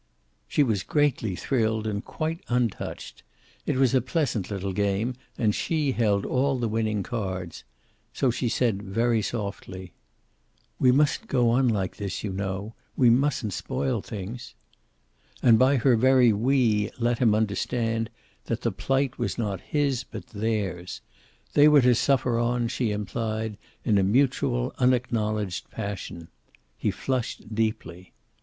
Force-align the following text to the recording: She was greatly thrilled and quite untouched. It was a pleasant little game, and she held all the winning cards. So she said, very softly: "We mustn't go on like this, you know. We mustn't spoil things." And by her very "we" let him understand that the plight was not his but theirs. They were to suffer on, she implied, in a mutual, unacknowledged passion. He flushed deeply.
She 0.47 0.63
was 0.63 0.81
greatly 0.81 1.35
thrilled 1.35 1.85
and 1.85 2.03
quite 2.03 2.41
untouched. 2.49 3.21
It 3.67 3.75
was 3.75 3.93
a 3.93 4.01
pleasant 4.01 4.49
little 4.49 4.73
game, 4.73 5.13
and 5.37 5.53
she 5.53 5.91
held 5.91 6.25
all 6.25 6.57
the 6.57 6.67
winning 6.67 7.03
cards. 7.03 7.63
So 8.11 8.31
she 8.31 8.49
said, 8.49 8.81
very 8.81 9.21
softly: 9.21 9.93
"We 10.79 10.91
mustn't 10.91 11.27
go 11.29 11.51
on 11.51 11.67
like 11.67 11.97
this, 11.97 12.23
you 12.23 12.33
know. 12.33 12.73
We 12.97 13.11
mustn't 13.11 13.53
spoil 13.53 14.01
things." 14.01 14.55
And 15.43 15.59
by 15.59 15.75
her 15.75 15.95
very 15.95 16.33
"we" 16.33 16.89
let 16.97 17.19
him 17.19 17.35
understand 17.35 18.09
that 18.45 18.61
the 18.61 18.71
plight 18.71 19.19
was 19.19 19.37
not 19.37 19.61
his 19.61 20.03
but 20.03 20.25
theirs. 20.29 21.01
They 21.53 21.67
were 21.67 21.81
to 21.83 21.93
suffer 21.93 22.39
on, 22.39 22.69
she 22.69 22.89
implied, 22.89 23.55
in 23.85 23.99
a 23.99 24.03
mutual, 24.03 24.73
unacknowledged 24.79 25.69
passion. 25.69 26.29
He 26.75 26.89
flushed 26.89 27.53
deeply. 27.53 28.13